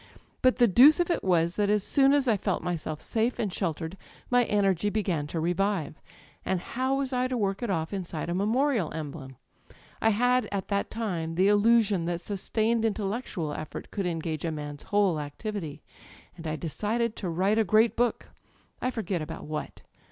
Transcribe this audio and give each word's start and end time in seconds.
But 0.41 0.55
the 0.57 0.67
deuce 0.67 0.99
of 0.99 1.11
it 1.11 1.23
was 1.23 1.57
that 1.57 1.69
as 1.69 1.83
soon 1.83 2.11
as 2.11 2.27
I 2.27 2.35
felt 2.35 2.63
myself 2.63 2.99
safe 2.99 3.37
and 3.37 3.53
sheltered 3.53 3.97
my 4.31 4.45
energy 4.45 4.89
began 4.89 5.27
to 5.27 5.39
revive; 5.39 6.01
and 6.43 6.59
how 6.59 6.95
was 6.95 7.13
I 7.13 7.27
to 7.27 7.37
work 7.37 7.61
it 7.61 7.69
off 7.69 7.93
inside 7.93 8.27
of 8.27 8.33
ji 8.35 8.39
memorial 8.39 8.91
emblem? 8.95 9.35
I 10.01 10.09
had, 10.09 10.49
at 10.51 10.69
that 10.69 10.89
time, 10.89 11.35
the 11.35 11.49
illusion 11.49 12.05
that 12.05 12.21
sustained 12.23 12.83
intellectual 12.83 13.53
effort 13.53 13.91
could 13.91 14.07
engage 14.07 14.43
a 14.43 14.49
man's 14.51 14.85
whole 14.89 15.19
activity; 15.19 15.83
and 16.35 16.47
I 16.47 16.55
decided 16.55 17.15
to 17.17 17.29
write 17.29 17.59
a 17.59 17.63
great 17.63 17.95
book 17.95 18.31
â€" 18.81 18.87
I 18.87 18.89
foiget 18.89 19.21
about 19.21 19.45
what. 19.45 19.83